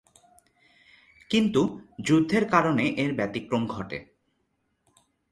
কিন্তু 1.29 1.61
যুদ্ধের 2.01 2.43
কারণে 2.49 2.85
এর 2.97 3.11
ব্যতিক্রম 3.13 3.63
ঘটে। 3.67 3.99